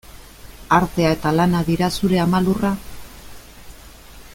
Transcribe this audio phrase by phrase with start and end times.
[0.77, 2.73] Artea eta lana dira zure ama lurra?